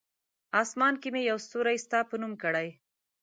[0.61, 2.67] آسمان کې مې یو ستوری ستا په نوم کړی!